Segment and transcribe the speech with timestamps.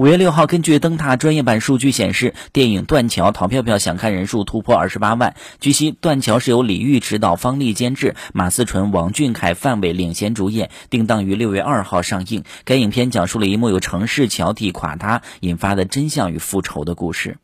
[0.00, 5.34] 五月六号，根据灯塔专业版数据显示，电影《断桥》淘票票想看人数突破二十八万。
[5.60, 12.44] 据悉，《断桥》是由李玉执导、方励监制，马思纯、王俊凯、范伟领衔主演，定档于六月二号上映。
[12.64, 17.36] 该影片讲述了一幕由城市桥体垮塌引发的真相与复仇的故事。